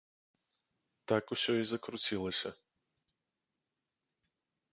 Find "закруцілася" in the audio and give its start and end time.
1.73-2.49